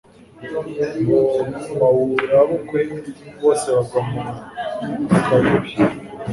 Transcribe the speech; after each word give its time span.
ngo 0.99 1.19
bawurabukwe, 1.79 2.79
bose 3.41 3.65
bagwa 3.75 4.01
mu 4.09 4.21
kayubi 5.25 5.71